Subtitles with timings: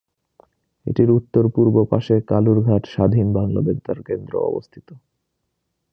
[0.85, 4.87] এটির উত্তর-পূর্ব পাশে কালুরঘাট স্বাধীন বাংলা বেতার কেন্দ্র অবস্থিত।